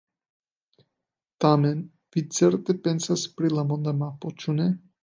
Tamen 1.45 1.85
vi 2.17 2.25
certe 2.39 2.79
pensas 2.89 3.31
pri 3.39 3.57
la 3.59 3.69
monda 3.75 3.97
mapo, 4.05 4.39
ĉu 4.43 4.61
ne? 4.63 4.73